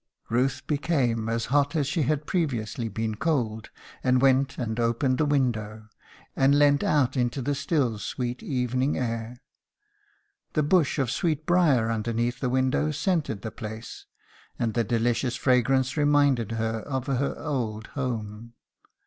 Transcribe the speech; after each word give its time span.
"Ruth 0.31 0.65
became 0.65 1.29
as 1.29 1.45
hot 1.53 1.75
as 1.75 1.85
she 1.85 2.01
had 2.01 2.25
previously 2.25 2.89
been 2.89 3.13
cold, 3.13 3.69
and 4.03 4.19
went 4.19 4.57
and 4.57 4.79
opened 4.79 5.19
the 5.19 5.27
window, 5.27 5.89
and 6.35 6.57
leant 6.57 6.83
out 6.83 7.15
into 7.15 7.39
the 7.39 7.53
still, 7.53 7.99
sweet 7.99 8.41
evening 8.41 8.97
air. 8.97 9.43
The 10.53 10.63
bush 10.63 10.97
of 10.97 11.11
sweetbriar 11.11 11.91
underneath 11.91 12.39
the 12.39 12.49
window 12.49 12.89
scented 12.89 13.43
the 13.43 13.51
place, 13.51 14.07
and 14.57 14.73
the 14.73 14.83
delicious 14.83 15.35
fragrance 15.35 15.95
reminded 15.95 16.53
her 16.53 16.79
of 16.79 17.05
her 17.05 17.35
old 17.37 17.85
home. 17.93 18.53